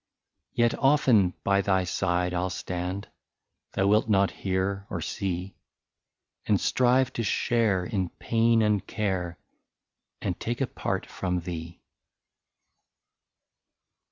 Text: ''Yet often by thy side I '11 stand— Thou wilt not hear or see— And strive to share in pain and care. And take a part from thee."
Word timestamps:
''Yet 0.53 0.73
often 0.79 1.35
by 1.43 1.61
thy 1.61 1.83
side 1.83 2.33
I 2.33 2.37
'11 2.37 2.49
stand— 2.49 3.07
Thou 3.73 3.85
wilt 3.85 4.09
not 4.09 4.31
hear 4.31 4.87
or 4.89 4.99
see— 4.99 5.53
And 6.47 6.59
strive 6.59 7.13
to 7.13 7.23
share 7.23 7.85
in 7.85 8.09
pain 8.09 8.63
and 8.63 8.83
care. 8.87 9.37
And 10.19 10.39
take 10.39 10.59
a 10.59 10.65
part 10.65 11.05
from 11.05 11.41
thee." 11.41 11.83